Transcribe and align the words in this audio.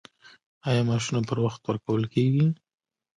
آیا 0.67 0.81
معاشونه 0.87 1.21
پر 1.27 1.37
وخت 1.45 1.61
ورکول 1.65 2.03
کیږي؟ 2.13 2.45